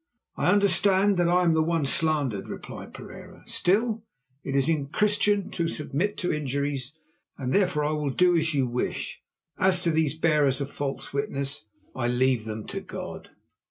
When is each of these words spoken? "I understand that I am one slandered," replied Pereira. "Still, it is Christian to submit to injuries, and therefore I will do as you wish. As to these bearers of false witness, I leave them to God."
"I 0.35 0.47
understand 0.51 1.17
that 1.17 1.29
I 1.29 1.43
am 1.43 1.53
one 1.53 1.85
slandered," 1.85 2.49
replied 2.49 2.91
Pereira. 2.91 3.43
"Still, 3.45 4.03
it 4.43 4.55
is 4.55 4.67
Christian 4.91 5.51
to 5.51 5.67
submit 5.67 6.17
to 6.17 6.33
injuries, 6.33 6.93
and 7.37 7.53
therefore 7.53 7.85
I 7.85 7.91
will 7.91 8.09
do 8.09 8.35
as 8.35 8.55
you 8.55 8.65
wish. 8.65 9.21
As 9.59 9.83
to 9.83 9.91
these 9.91 10.17
bearers 10.17 10.59
of 10.59 10.71
false 10.73 11.13
witness, 11.13 11.67
I 11.95 12.07
leave 12.07 12.45
them 12.45 12.65
to 12.69 12.79
God." 12.81 13.29